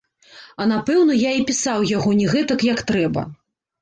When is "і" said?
1.39-1.45